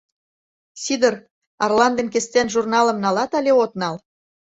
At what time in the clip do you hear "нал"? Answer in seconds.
3.81-3.95